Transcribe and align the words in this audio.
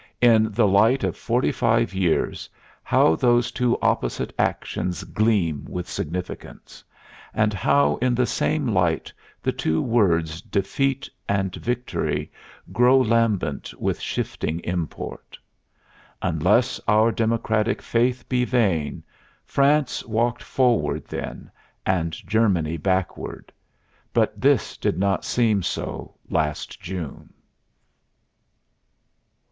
In 0.21 0.51
the 0.51 0.65
light 0.67 1.03
of 1.03 1.15
forty 1.15 1.51
five 1.51 1.93
years 1.93 2.49
how 2.81 3.13
those 3.15 3.51
two 3.51 3.77
opposite 3.83 4.33
actions 4.39 5.03
gleam 5.03 5.63
with 5.65 5.87
significance, 5.87 6.83
and 7.35 7.53
how 7.53 7.97
in 7.97 8.15
the 8.15 8.25
same 8.25 8.67
light 8.69 9.13
the 9.43 9.51
two 9.51 9.79
words 9.79 10.41
defeat 10.41 11.07
and 11.29 11.53
victory 11.55 12.31
grow 12.71 12.97
lambent 12.97 13.75
with 13.79 13.99
shifting 13.99 14.59
import! 14.61 15.37
Unless 16.23 16.81
our 16.87 17.11
democratic 17.11 17.79
faith 17.79 18.27
be 18.27 18.43
vain, 18.43 19.03
France 19.45 20.03
walked 20.07 20.41
forward 20.41 21.05
then, 21.05 21.51
and 21.85 22.13
Germany 22.27 22.75
backward. 22.75 23.51
But 24.13 24.41
this 24.41 24.77
did 24.77 24.97
not 24.97 25.23
seem 25.23 25.61
so 25.61 26.15
last 26.27 26.81
June. 26.81 27.31